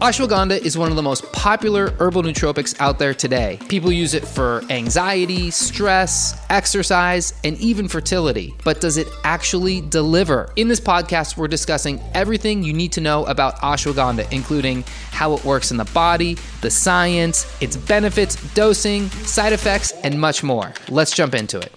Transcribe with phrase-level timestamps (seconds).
[0.00, 3.58] Ashwagandha is one of the most popular herbal nootropics out there today.
[3.66, 8.54] People use it for anxiety, stress, exercise, and even fertility.
[8.62, 10.52] But does it actually deliver?
[10.56, 15.42] In this podcast, we're discussing everything you need to know about ashwagandha, including how it
[15.46, 20.74] works in the body, the science, its benefits, dosing, side effects, and much more.
[20.90, 21.72] Let's jump into it.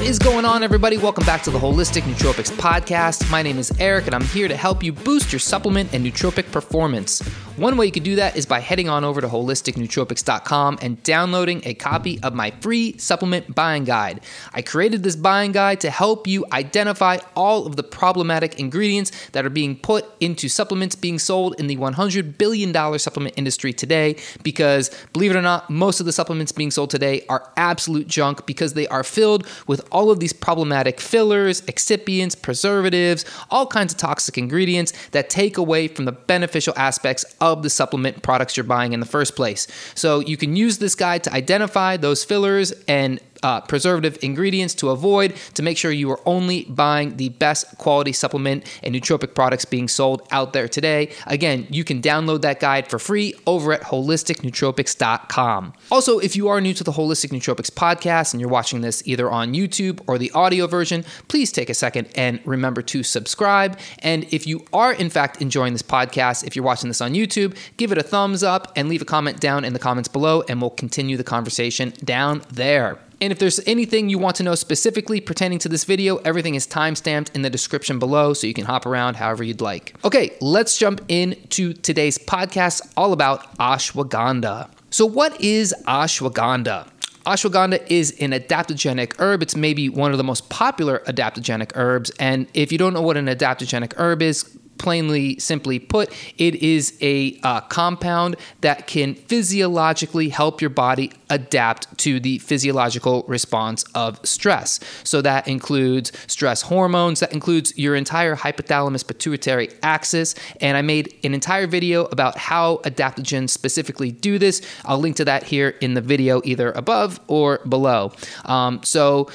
[0.00, 0.96] What is going on, everybody?
[0.96, 3.30] Welcome back to the Holistic Nootropics Podcast.
[3.30, 6.50] My name is Eric, and I'm here to help you boost your supplement and nootropic
[6.50, 7.20] performance.
[7.60, 11.60] One way you can do that is by heading on over to holisticnootropics.com and downloading
[11.64, 14.20] a copy of my free supplement buying guide.
[14.54, 19.44] I created this buying guide to help you identify all of the problematic ingredients that
[19.44, 24.16] are being put into supplements being sold in the $100 billion supplement industry today.
[24.42, 28.46] Because, believe it or not, most of the supplements being sold today are absolute junk
[28.46, 33.92] because they are filled with with all of these problematic fillers, excipients, preservatives, all kinds
[33.92, 38.64] of toxic ingredients that take away from the beneficial aspects of the supplement products you're
[38.64, 39.66] buying in the first place.
[39.94, 44.90] So you can use this guide to identify those fillers and uh, preservative ingredients to
[44.90, 49.64] avoid to make sure you are only buying the best quality supplement and nootropic products
[49.64, 51.10] being sold out there today.
[51.26, 55.72] Again, you can download that guide for free over at holisticnootropics.com.
[55.90, 59.30] Also, if you are new to the Holistic Nootropics podcast and you're watching this either
[59.30, 63.78] on YouTube or the audio version, please take a second and remember to subscribe.
[64.00, 67.56] And if you are in fact enjoying this podcast, if you're watching this on YouTube,
[67.76, 70.60] give it a thumbs up and leave a comment down in the comments below, and
[70.60, 72.98] we'll continue the conversation down there.
[73.20, 76.66] And if there's anything you want to know specifically pertaining to this video, everything is
[76.66, 79.94] timestamped in the description below so you can hop around however you'd like.
[80.04, 84.70] Okay, let's jump into today's podcast all about ashwagandha.
[84.90, 86.88] So, what is ashwagandha?
[87.26, 89.42] Ashwagandha is an adaptogenic herb.
[89.42, 92.10] It's maybe one of the most popular adaptogenic herbs.
[92.18, 96.96] And if you don't know what an adaptogenic herb is, plainly, simply put, it is
[97.02, 104.18] a uh, compound that can physiologically help your body adapt to the physiological response of
[104.26, 104.80] stress.
[105.04, 110.34] So that includes stress hormones, that includes your entire hypothalamus pituitary axis.
[110.62, 114.62] And I made an entire video about how adaptogens specifically do this.
[114.86, 118.12] I'll link to that here in the video, either above or below.
[118.46, 119.30] Um, so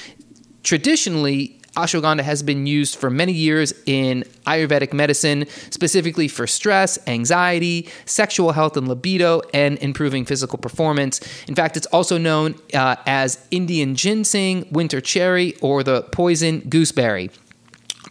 [0.63, 7.89] traditionally, ashwagandha has been used for many years in Ayurvedic medicine, specifically for stress, anxiety,
[8.05, 11.19] sexual health and libido, and improving physical performance.
[11.47, 17.29] In fact, it's also known uh, as Indian ginseng, winter cherry, or the poison gooseberry.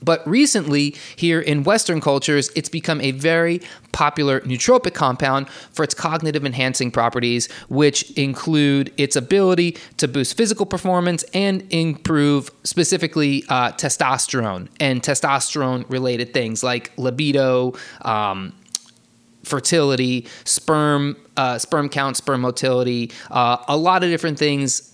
[0.05, 3.61] But recently, here in Western cultures, it's become a very
[3.93, 10.67] popular nootropic compound for its cognitive enhancing properties, which include its ability to boost physical
[10.67, 17.73] performance and improve specifically uh, testosterone and testosterone related things like libido.
[18.03, 18.53] Um,
[19.45, 24.91] fertility, sperm, uh, sperm count, sperm motility, uh, a lot of different things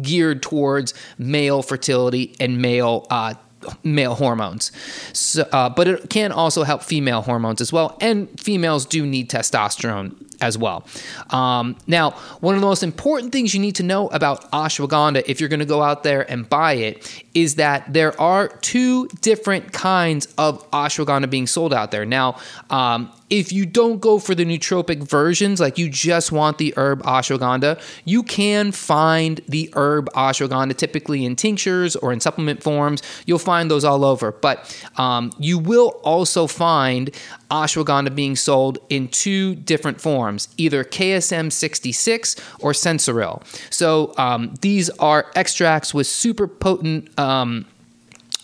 [0.00, 3.34] geared towards male fertility and male uh,
[3.82, 4.72] male hormones.
[5.12, 7.96] So, uh, but it can also help female hormones as well.
[8.00, 10.86] And females do need testosterone as well.
[11.30, 15.40] Um, now, one of the most important things you need to know about ashwagandha if
[15.40, 19.72] you're going to go out there and buy it is that there are two different
[19.72, 22.04] kinds of ashwagandha being sold out there.
[22.04, 22.36] Now,
[22.70, 27.02] um, if you don't go for the nootropic versions, like you just want the herb
[27.02, 33.02] ashwagandha, you can find the herb ashwagandha typically in tinctures or in supplement forms.
[33.26, 34.32] You'll find those all over.
[34.32, 37.10] But um, you will also find
[37.50, 43.42] ashwagandha being sold in two different forms, either KSM 66 or Sensoril.
[43.72, 47.18] So um, these are extracts with super potent.
[47.18, 47.66] Um,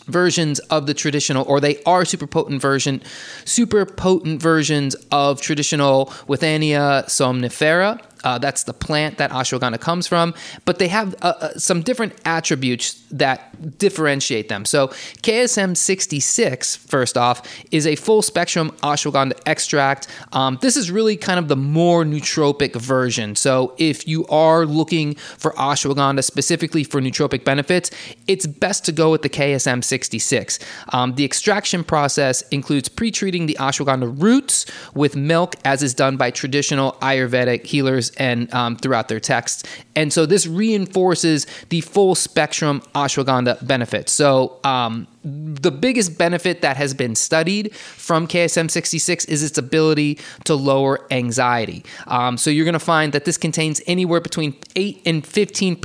[0.07, 3.03] versions of the traditional, or they are super potent version,
[3.45, 8.01] super potent versions of traditional Withania somnifera.
[8.23, 10.35] Uh, that's the plant that ashwagandha comes from,
[10.65, 14.65] but they have uh, uh, some different attributes that differentiate them.
[14.65, 14.89] So,
[15.23, 20.09] KSM 66, first off, is a full spectrum ashwagandha extract.
[20.33, 23.37] Um, this is really kind of the more nootropic version.
[23.37, 27.91] So, if you are looking for ashwagandha specifically for nootropic benefits,
[28.27, 30.59] it's best to go with the KSM 66.
[30.93, 36.17] Um, the extraction process includes pre treating the ashwagandha roots with milk, as is done
[36.17, 39.63] by traditional Ayurvedic healers and um, throughout their texts.
[39.97, 44.13] And so this reinforces the full spectrum ashwagandha benefits.
[44.13, 50.19] So um, the biggest benefit that has been studied from KSM 66 is its ability
[50.45, 51.85] to lower anxiety.
[52.07, 55.81] Um, so you're going to find that this contains anywhere between 8 and 15%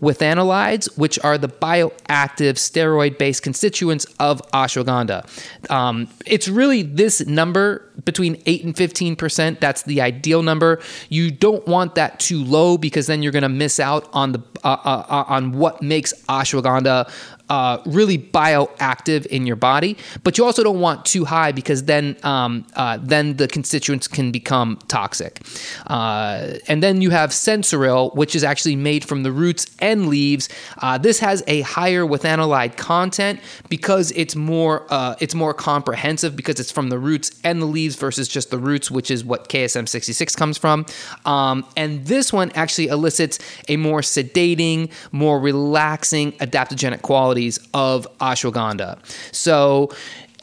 [0.00, 5.70] withanolides, which are the bioactive steroid based constituents of ashwagandha.
[5.70, 9.60] Um, it's really this number between 8 and 15%.
[9.60, 10.80] That's the ideal number.
[11.08, 14.42] You don't want that too low because then you're going to miss out on the
[14.64, 17.08] uh, uh, uh, on what makes ashwagandha
[17.48, 22.16] uh, really bioactive in your body, but you also don't want too high because then
[22.22, 25.40] um, uh, then the constituents can become toxic.
[25.86, 30.48] Uh, and then you have sensoril, which is actually made from the roots and leaves.
[30.78, 36.58] Uh, this has a higher withanolide content because it's more uh, it's more comprehensive because
[36.58, 39.88] it's from the roots and the leaves versus just the roots, which is what KSM
[39.88, 40.84] 66 comes from.
[41.24, 43.38] Um, and this one actually elicits
[43.68, 48.98] a more sedating, more relaxing adaptogenic quality qualities of ashwagandha.
[49.34, 49.90] So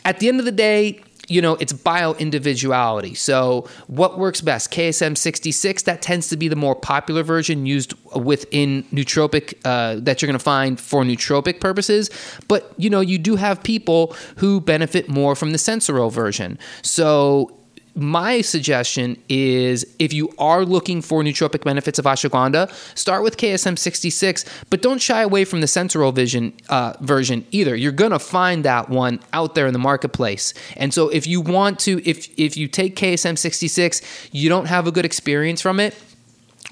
[0.06, 3.13] at the end of the day, you know, it's bio individuality.
[3.16, 4.72] So, what works best?
[4.72, 10.22] KSM 66, that tends to be the more popular version used within nootropic uh, that
[10.22, 12.10] you're going to find for nootropic purposes.
[12.50, 16.60] But, you know, you do have people who benefit more from the Sensoril version.
[16.81, 17.57] So,
[17.95, 23.78] my suggestion is if you are looking for nootropic benefits of ashwagandha, start with KSM
[23.78, 27.75] 66, but don't shy away from the Sensoril Vision uh, version either.
[27.75, 30.54] You're gonna find that one out there in the marketplace.
[30.75, 34.01] And so if you want to, if if you take KSM 66,
[34.31, 35.95] you don't have a good experience from it,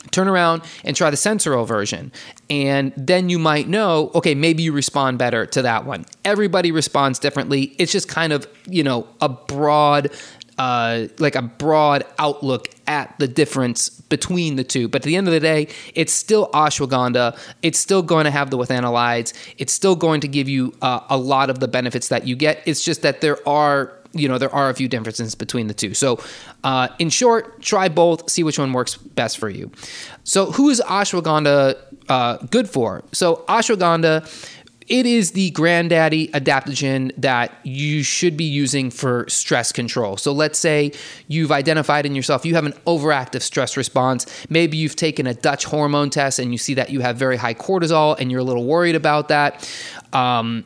[0.10, 2.12] turn around and try the Sensoril version.
[2.50, 6.06] And then you might know, okay, maybe you respond better to that one.
[6.26, 7.76] Everybody responds differently.
[7.78, 10.12] It's just kind of, you know, a broad
[10.62, 14.88] uh, like a broad outlook at the difference between the two.
[14.88, 17.36] But at the end of the day, it's still ashwagandha.
[17.64, 19.34] It's still going to have the withanolides.
[19.58, 22.62] It's still going to give you uh, a lot of the benefits that you get.
[22.68, 25.94] It's just that there are you know there are a few differences between the two
[25.94, 26.20] so
[26.66, 29.72] uh, in short try both see which one works best for you
[30.26, 31.78] so who is ashwagandha
[32.10, 34.14] uh, good for so ashwagandha
[34.92, 40.18] it is the granddaddy adaptogen that you should be using for stress control.
[40.18, 40.92] So let's say
[41.30, 44.28] you've identified in yourself you have an overactive stress response.
[44.50, 47.54] Maybe you've taken a Dutch hormone test and you see that you have very high
[47.54, 49.66] cortisol and you're a little worried about that.
[50.12, 50.66] Um,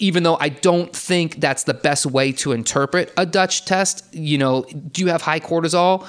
[0.00, 4.36] even though I don't think that's the best way to interpret a Dutch test, you
[4.36, 6.08] know, do you have high cortisol?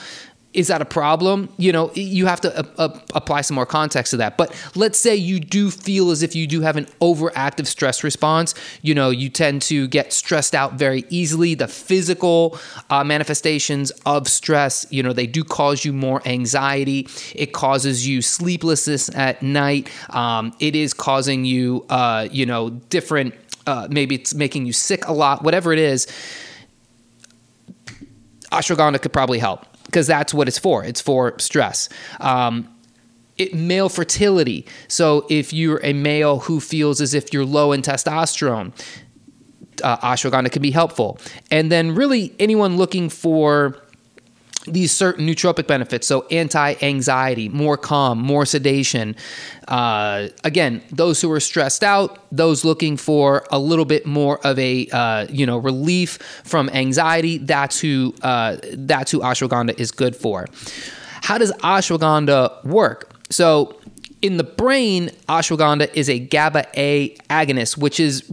[0.53, 1.49] Is that a problem?
[1.57, 4.37] You know, you have to uh, uh, apply some more context to that.
[4.37, 8.53] But let's say you do feel as if you do have an overactive stress response.
[8.81, 11.55] You know, you tend to get stressed out very easily.
[11.55, 12.59] The physical
[12.89, 17.07] uh, manifestations of stress, you know, they do cause you more anxiety.
[17.33, 19.89] It causes you sleeplessness at night.
[20.13, 23.35] Um, it is causing you, uh, you know, different.
[23.67, 25.43] Uh, maybe it's making you sick a lot.
[25.43, 26.07] Whatever it is,
[28.51, 30.85] ashwagandha could probably help because that's what it's for.
[30.85, 31.89] It's for stress.
[32.21, 32.73] Um,
[33.37, 34.65] it, male fertility.
[34.87, 38.71] So if you're a male who feels as if you're low in testosterone,
[39.83, 41.19] uh, ashwagandha can be helpful.
[41.49, 43.80] And then really anyone looking for
[44.67, 46.07] these certain nootropic benefits.
[46.07, 49.15] So anti-anxiety, more calm, more sedation.
[49.67, 54.57] Uh, again, those who are stressed out, those looking for a little bit more of
[54.59, 57.37] a uh, you know relief from anxiety.
[57.37, 60.47] That's who uh, that's who ashwagandha is good for.
[61.21, 63.15] How does ashwagandha work?
[63.29, 63.77] So
[64.21, 68.23] in the brain, ashwagandha is a GABA A agonist, which is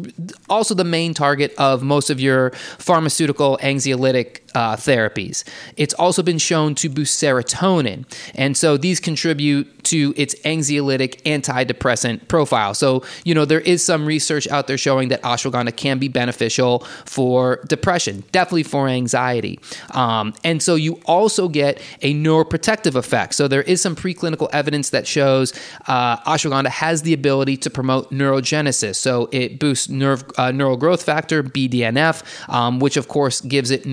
[0.48, 5.44] also the main target of most of your pharmaceutical anxiolytic uh, therapies.
[5.76, 8.04] It's also been shown to boost serotonin.
[8.34, 12.74] And so these contribute to its anxiolytic antidepressant profile.
[12.74, 16.80] So, you know, there is some research out there showing that ashwagandha can be beneficial
[17.04, 19.58] for depression, definitely for anxiety.
[19.92, 23.34] Um, and so you also get a neuroprotective effect.
[23.34, 25.52] So there is some preclinical evidence that shows
[25.86, 28.96] uh, ashwagandha has the ability to promote neurogenesis.
[28.96, 33.86] So it boosts nerve, uh, neural growth factor, BDNF, um, which of course gives it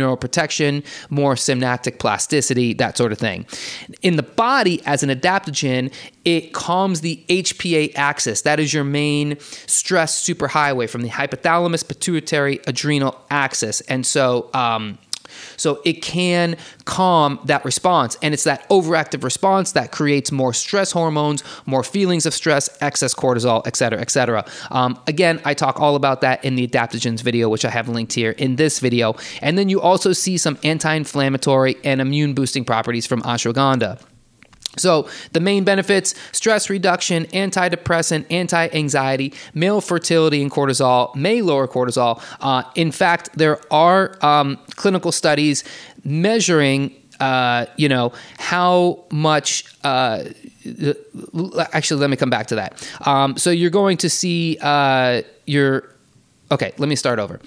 [0.45, 3.45] neuroprotection more synaptic plasticity, that sort of thing.
[4.01, 8.41] In the body, as an adaptogen, it calms the HPA axis.
[8.41, 13.81] That is your main stress superhighway from the hypothalamus, pituitary, adrenal axis.
[13.81, 14.97] And so, um,
[15.57, 18.17] so it can calm that response.
[18.21, 23.13] And it's that overactive response that creates more stress hormones, more feelings of stress, excess
[23.13, 24.45] cortisol, et cetera, et cetera.
[24.71, 28.13] Um, again, I talk all about that in the adaptogens video, which I have linked
[28.13, 29.15] here in this video.
[29.41, 34.14] And then you also see some anti inflammatory and immune boosting properties from ashwagandha.
[34.77, 41.67] So, the main benefits stress reduction, antidepressant, anti anxiety, male fertility, and cortisol may lower
[41.67, 42.22] cortisol.
[42.39, 45.63] Uh, in fact, there are um, clinical studies
[46.03, 46.96] measuring.
[47.17, 50.25] Uh, you know how much uh,
[51.72, 55.94] actually let me come back to that um, so you're going to see uh, your
[56.51, 57.39] Okay, let me start over.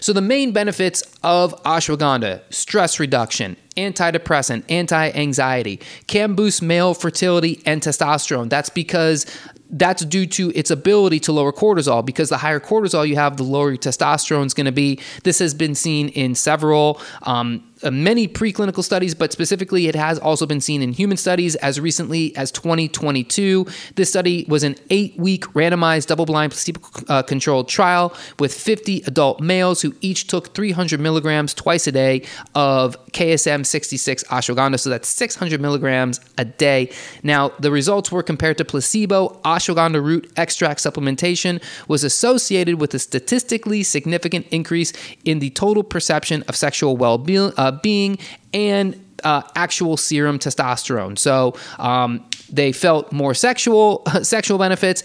[0.00, 7.62] So, the main benefits of ashwagandha stress reduction, antidepressant, anti anxiety, can boost male fertility
[7.64, 8.50] and testosterone.
[8.50, 9.24] That's because
[9.70, 13.42] that's due to its ability to lower cortisol because the higher cortisol you have, the
[13.42, 15.00] lower your testosterone is going to be.
[15.24, 20.46] This has been seen in several um, many preclinical studies, but specifically, it has also
[20.46, 23.66] been seen in human studies as recently as 2022.
[23.96, 29.40] This study was an eight week randomized, double blind, placebo controlled trial with 50 adult
[29.40, 32.22] males who each took 300 milligrams twice a day
[32.54, 34.78] of KSM 66 ashwagandha.
[34.78, 36.90] So that's 600 milligrams a day.
[37.22, 39.40] Now, the results were compared to placebo.
[39.44, 44.92] Ashwagandha root extract supplementation was associated with a statistically significant increase
[45.24, 47.52] in the total perception of sexual well being.
[47.56, 48.18] Uh, being
[48.52, 51.18] and uh, actual serum testosterone.
[51.18, 55.02] So um, they felt more sexual sexual benefits,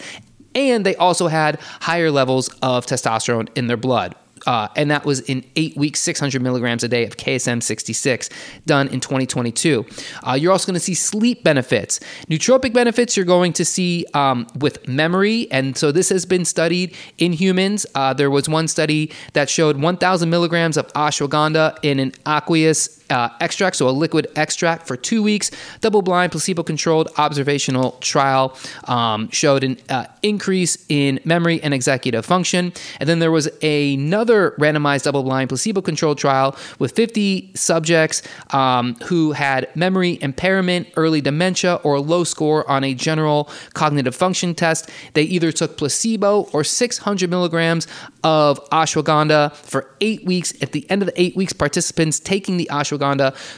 [0.54, 4.14] and they also had higher levels of testosterone in their blood.
[4.48, 8.30] Uh, and that was in eight weeks, 600 milligrams a day of KSM 66,
[8.64, 9.84] done in 2022.
[10.26, 12.00] Uh, you're also going to see sleep benefits.
[12.30, 15.52] Nootropic benefits you're going to see um, with memory.
[15.52, 17.84] And so this has been studied in humans.
[17.94, 23.30] Uh, there was one study that showed 1,000 milligrams of ashwagandha in an aqueous uh,
[23.40, 25.50] extract, so a liquid extract for two weeks.
[25.80, 32.26] Double blind, placebo controlled observational trial um, showed an uh, increase in memory and executive
[32.26, 32.72] function.
[33.00, 38.94] And then there was another randomized double blind, placebo controlled trial with 50 subjects um,
[39.04, 44.54] who had memory impairment, early dementia, or a low score on a general cognitive function
[44.54, 44.90] test.
[45.14, 47.86] They either took placebo or 600 milligrams
[48.22, 50.52] of ashwagandha for eight weeks.
[50.62, 52.97] At the end of the eight weeks, participants taking the ashwagandha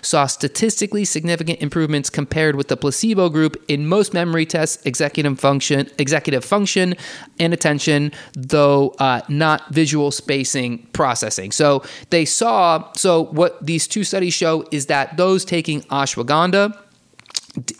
[0.02, 5.88] saw statistically significant improvements compared with the placebo group in most memory tests, executive function,
[5.98, 6.94] executive function,
[7.38, 11.52] and attention, though uh, not visual spacing processing.
[11.52, 12.92] So they saw.
[12.92, 16.76] So what these two studies show is that those taking ashwagandha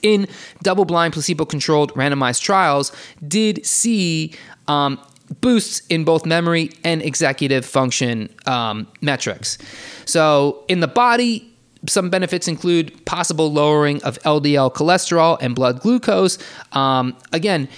[0.03, 0.27] in
[0.63, 2.93] double blind placebo controlled randomized trials
[3.27, 4.35] did see
[4.69, 4.99] um,
[5.41, 9.59] boosts in both memory and executive function um, metrics.
[10.05, 11.50] So, in the body,
[11.87, 16.39] some benefits include possible lowering of LDL cholesterol and blood glucose.
[16.73, 17.69] Um, again,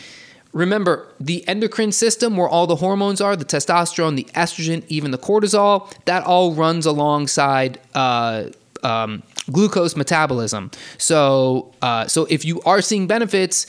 [0.53, 5.19] remember the endocrine system where all the hormones are the testosterone, the estrogen, even the
[5.19, 7.79] cortisol that all runs alongside.
[7.95, 8.45] Uh,
[8.83, 10.71] um, glucose metabolism.
[10.99, 13.67] So, uh, so if you are seeing benefits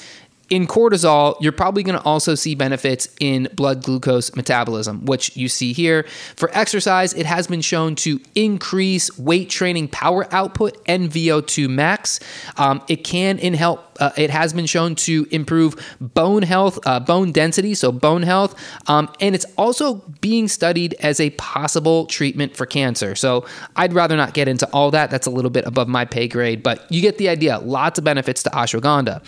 [0.54, 5.50] in cortisol, you're probably going to also see benefits in blood glucose metabolism, which you
[5.50, 6.06] see here.
[6.36, 12.20] For exercise, it has been shown to increase weight training power output and VO2 max.
[12.58, 13.84] Um, it can in help.
[14.00, 18.54] Uh, it has been shown to improve bone health, uh, bone density, so bone health,
[18.88, 23.16] um, and it's also being studied as a possible treatment for cancer.
[23.16, 23.46] So
[23.76, 25.10] I'd rather not get into all that.
[25.10, 27.58] That's a little bit above my pay grade, but you get the idea.
[27.58, 29.24] Lots of benefits to ashwagandha.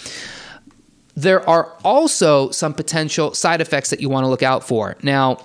[1.16, 4.98] There are also some potential side effects that you want to look out for.
[5.02, 5.38] Now,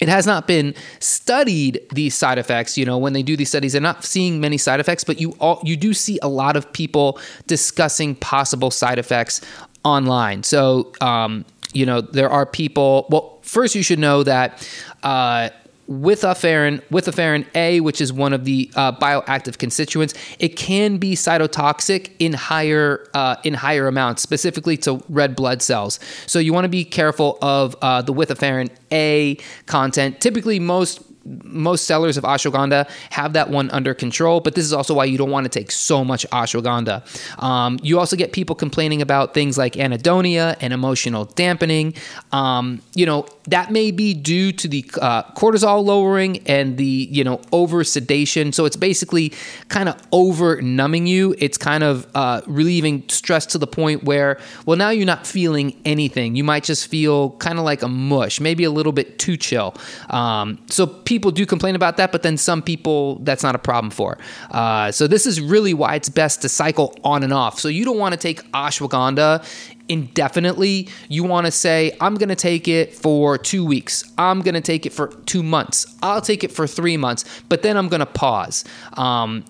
[0.00, 3.72] it has not been studied these side effects you know when they do these studies
[3.72, 6.72] they're not seeing many side effects but you all you do see a lot of
[6.72, 9.40] people discussing possible side effects
[9.84, 14.68] online so um, you know there are people well first you should know that
[15.04, 15.48] uh,
[15.88, 20.98] withaferin, withaferin A, ferrin A, which is one of the uh, bioactive constituents, it can
[20.98, 26.00] be cytotoxic in higher uh, in higher amounts, specifically to red blood cells.
[26.26, 29.36] So you want to be careful of uh, the withaferin A
[29.66, 30.20] content.
[30.20, 34.94] Typically, most most sellers of ashwagandha have that one under control, but this is also
[34.94, 37.02] why you don't want to take so much ashwagandha.
[37.42, 41.94] Um, you also get people complaining about things like anhedonia and emotional dampening.
[42.32, 47.24] Um, you know, that may be due to the uh, cortisol lowering and the, you
[47.24, 48.52] know, over sedation.
[48.52, 49.32] So it's basically
[49.68, 51.34] kind of over numbing you.
[51.38, 55.80] It's kind of uh, relieving stress to the point where, well, now you're not feeling
[55.84, 56.36] anything.
[56.36, 59.74] You might just feel kind of like a mush, maybe a little bit too chill.
[60.10, 63.58] Um, so people people do complain about that, but then some people that's not a
[63.58, 64.18] problem for.
[64.50, 67.60] Uh, so this is really why it's best to cycle on and off.
[67.60, 69.44] So you don't want to take ashwagandha
[69.88, 70.88] indefinitely.
[71.08, 74.02] You want to say, I'm going to take it for two weeks.
[74.18, 75.86] I'm going to take it for two months.
[76.02, 78.64] I'll take it for three months, but then I'm going to pause.
[78.94, 79.44] Um,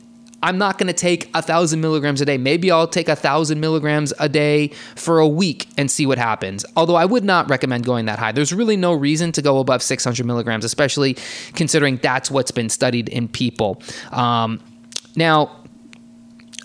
[0.45, 2.37] I'm not going to take a thousand milligrams a day.
[2.37, 6.67] Maybe I'll take a thousand milligrams a day for a week and see what happens.
[6.77, 8.31] Although I would not recommend going that high.
[8.31, 11.17] There's really no reason to go above 600 milligrams, especially
[11.55, 13.83] considering that's what's been studied in people.
[14.13, 14.61] Um,
[15.17, 15.65] now,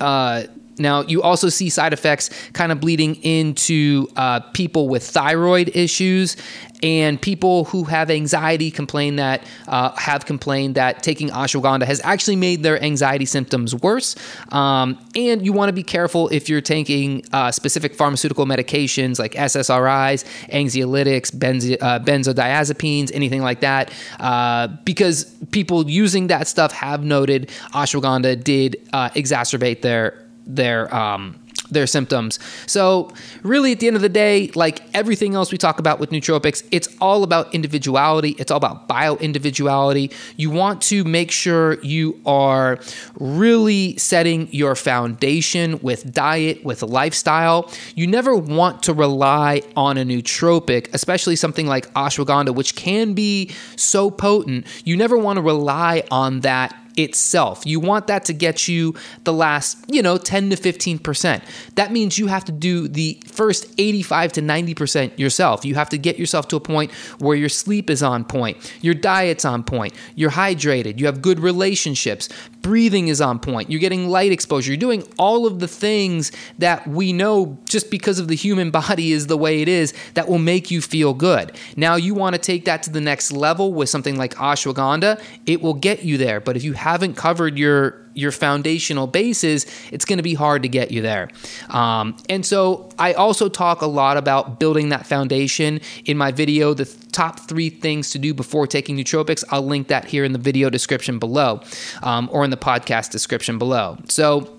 [0.01, 0.43] uh,
[0.79, 6.37] now, you also see side effects kind of bleeding into uh, people with thyroid issues
[6.81, 12.35] and people who have anxiety complain that uh, have complained that taking ashwagandha has actually
[12.35, 14.15] made their anxiety symptoms worse.
[14.51, 19.33] Um, and you want to be careful if you're taking uh, specific pharmaceutical medications like
[19.33, 27.03] SSRIs, anxiolytics, benzo- uh, benzodiazepines, anything like that, uh, because people using that stuff have
[27.03, 31.39] noted ashwagandha did uh, exacerbate their their um,
[31.71, 32.39] their symptoms.
[32.65, 33.11] So,
[33.43, 36.63] really, at the end of the day, like everything else we talk about with nootropics,
[36.71, 38.35] it's all about individuality.
[38.39, 40.11] It's all about bio individuality.
[40.35, 42.79] You want to make sure you are
[43.19, 47.71] really setting your foundation with diet, with lifestyle.
[47.95, 53.51] You never want to rely on a nootropic, especially something like ashwagandha, which can be
[53.75, 54.65] so potent.
[54.85, 57.65] You never want to rely on that itself.
[57.65, 61.41] You want that to get you the last, you know, 10 to 15%.
[61.75, 65.63] That means you have to do the first 85 to 90% yourself.
[65.63, 68.93] You have to get yourself to a point where your sleep is on point, your
[68.93, 72.29] diet's on point, you're hydrated, you have good relationships,
[72.61, 76.85] breathing is on point, you're getting light exposure, you're doing all of the things that
[76.87, 80.39] we know just because of the human body is the way it is that will
[80.39, 81.51] make you feel good.
[81.75, 85.61] Now you want to take that to the next level with something like ashwagandha, it
[85.61, 86.39] will get you there.
[86.39, 90.69] But if you haven't covered your your foundational bases, it's going to be hard to
[90.69, 91.29] get you there.
[91.69, 96.73] Um, and so I also talk a lot about building that foundation in my video,
[96.73, 99.43] the top three things to do before taking nootropics.
[99.51, 101.61] I'll link that here in the video description below
[102.03, 103.97] um, or in the podcast description below.
[104.09, 104.58] So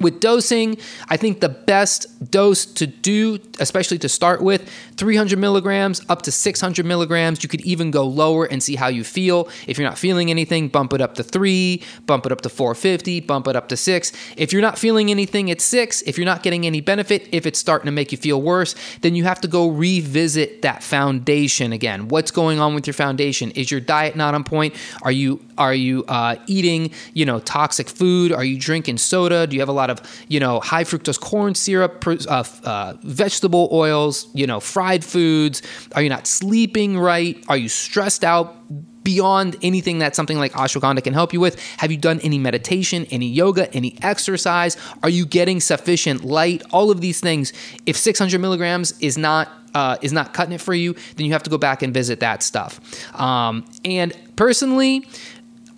[0.00, 0.76] with dosing,
[1.08, 6.32] I think the best dose to do, especially to start with, 300 milligrams up to
[6.32, 7.42] 600 milligrams.
[7.42, 9.48] You could even go lower and see how you feel.
[9.66, 13.20] If you're not feeling anything, bump it up to three, bump it up to 450,
[13.20, 14.12] bump it up to six.
[14.36, 16.02] If you're not feeling anything, at six.
[16.02, 19.14] If you're not getting any benefit, if it's starting to make you feel worse, then
[19.14, 22.08] you have to go revisit that foundation again.
[22.08, 23.50] What's going on with your foundation?
[23.52, 24.74] Is your diet not on point?
[25.02, 28.32] Are you are you uh, eating you know toxic food?
[28.32, 29.46] Are you drinking soda?
[29.46, 33.68] Do you have a lot of you know high fructose corn syrup, uh, uh, vegetable
[33.72, 35.62] oils, you know fried foods?
[35.94, 37.42] Are you not sleeping right?
[37.48, 38.56] Are you stressed out?
[39.04, 41.60] beyond anything that something like ashwagandha can help you with?
[41.76, 44.76] Have you done any meditation, any yoga, any exercise?
[45.02, 46.62] Are you getting sufficient light?
[46.72, 47.52] All of these things.
[47.86, 51.42] If 600 milligrams is not uh, is not cutting it for you, then you have
[51.42, 52.80] to go back and visit that stuff.
[53.20, 55.06] Um, and personally,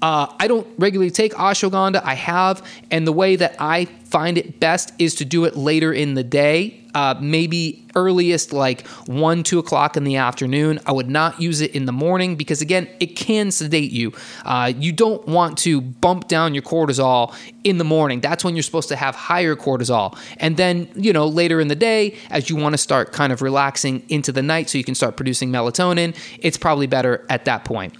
[0.03, 2.03] uh, I don't regularly take ashwagandha.
[2.05, 5.93] I have, and the way that I find it best is to do it later
[5.93, 6.83] in the day.
[6.95, 10.81] Uh, maybe earliest like 1 2 o'clock in the afternoon.
[10.87, 14.15] I would not use it in the morning because again it can sedate you.
[14.47, 18.21] Uh, you don't want to bump down your cortisol in the morning.
[18.21, 20.17] That's when you're supposed to have higher cortisol.
[20.39, 23.43] And then you know later in the day as you want to start kind of
[23.43, 27.65] relaxing into the night so you can start producing melatonin it's probably better at that
[27.65, 27.95] point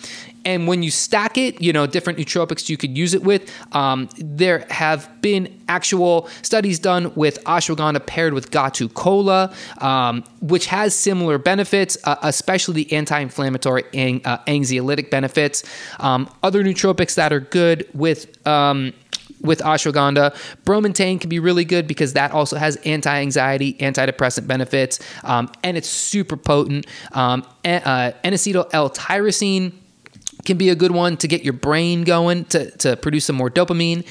[0.47, 3.53] and when you stack it, you know, different nootropics you could use it with.
[3.75, 10.67] Um, there have been actual studies done with ashwagandha paired with Gotu Kola, um, which
[10.67, 15.65] has similar benefits, uh, especially the anti inflammatory and uh, anxiolytic benefits.
[15.99, 18.47] Um, other nootropics that are good with.
[18.47, 18.95] Um,
[19.43, 20.35] with ashwagandha.
[20.65, 25.77] Bromantane can be really good because that also has anti anxiety, antidepressant benefits, um, and
[25.77, 26.87] it's super potent.
[27.13, 29.73] Um, uh, N-acetyl L-tyrosine
[30.47, 33.51] can be a good one to get your brain going to, to produce some more
[33.51, 34.07] dopamine.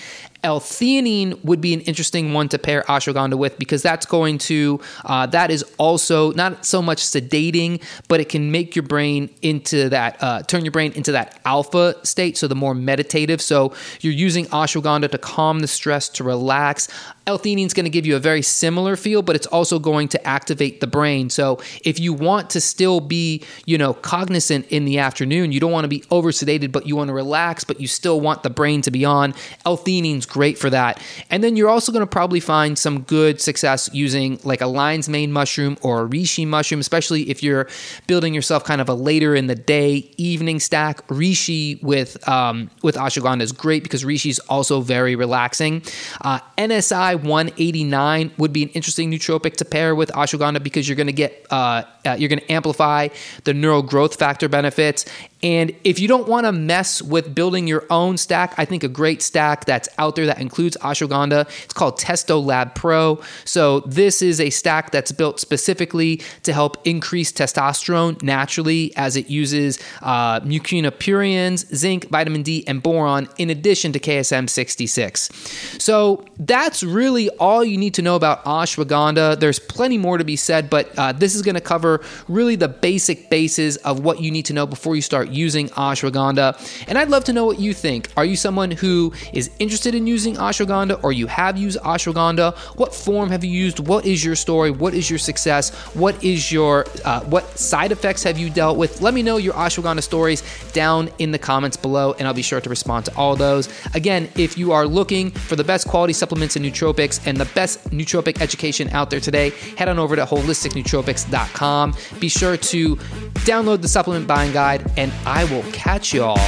[0.46, 5.26] L-theanine would be an interesting one to pair ashwagandha with because that's going to uh,
[5.26, 10.22] that is also not so much sedating, but it can make your brain into that
[10.22, 13.42] uh, turn your brain into that alpha state, so the more meditative.
[13.42, 16.90] So you're using ashwagandha to calm the stress, to relax.
[17.28, 20.28] L-theanine is going to give you a very similar feel, but it's also going to
[20.28, 21.32] activate the brain.
[21.32, 25.72] So if you want to still be, you know, cognizant in the afternoon, you don't
[25.72, 28.52] want to be over sedated, but you want to relax, but you still want the
[28.52, 29.34] brain to be on.
[29.66, 31.02] L-theanine's great for that.
[31.30, 35.08] And then you're also going to probably find some good success using like a lion's
[35.08, 37.70] mane mushroom or a reishi mushroom, especially if you're
[38.06, 41.08] building yourself kind of a later in the day evening stack.
[41.08, 45.82] Reishi with um, with ashwagandha is great because reishi is also very relaxing.
[46.20, 51.08] Uh, NSI 189 would be an interesting nootropic to pair with ashwagandha because you're going
[51.08, 53.08] to get uh, uh, you're going to amplify
[53.46, 55.06] the neural growth factor benefits
[55.46, 58.88] And if you don't want to mess with building your own stack, I think a
[58.88, 63.22] great stack that's out there that includes ashwagandha, it's called Testo Lab Pro.
[63.44, 69.30] So this is a stack that's built specifically to help increase testosterone naturally as it
[69.30, 75.30] uses uh, mucuna pruriens, zinc, vitamin D, and boron in addition to KSM 66.
[75.78, 79.40] So that's really all you need to know about ashwagandha.
[79.40, 82.68] There's plenty more to be said, but uh, this is going to cover really the
[82.68, 86.86] basic bases of what you need to know before you start using ashwagandha.
[86.88, 88.10] And I'd love to know what you think.
[88.18, 92.56] Are you someone who is interested in using ashwagandha or you have used ashwagandha?
[92.78, 93.80] What form have you used?
[93.80, 94.72] What is your story?
[94.72, 95.74] What is your success?
[95.94, 99.02] What is your uh, what side effects have you dealt with?
[99.02, 100.44] Let me know your ashwagandha stories
[100.74, 103.70] down in the comments below, and I'll be sure to respond to all those.
[103.94, 107.90] Again, if you are looking for the best quality supplements and nootropics and the best
[107.92, 111.96] nootropic education out there today, head on over to holisticnootropics.com.
[112.20, 112.98] Be sure to
[113.46, 116.40] download the supplement buying guide, and I will catch you all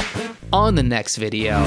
[0.52, 1.64] on the next video.